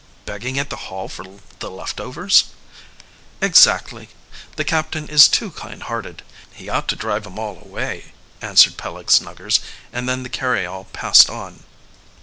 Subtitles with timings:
[0.25, 1.23] "Begging at the Hall for
[1.59, 2.45] the left overs?"
[3.39, 4.09] "Exactly.
[4.55, 6.23] The captain is too kind hearted.
[6.51, 9.59] He ought to drive 'em all away," answered Peleg Snuggers;
[9.93, 11.65] and then the carryall passed on.